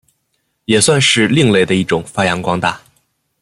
[0.65, 2.81] 也算是另类的一种发扬光大。